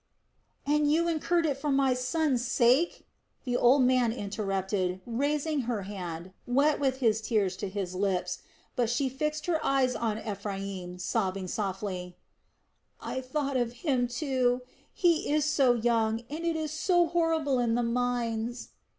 [0.65, 3.05] "And you incurred it for my son's sake,"
[3.43, 8.39] the old man interrupted, raising her hand, wet with his tears, to his lips;
[8.75, 12.15] but she fixed her eyes on Ephraim, sobbing softly:
[12.99, 14.61] "I thought of him too.
[14.91, 18.69] He is so young, and it is so horrible in the mines."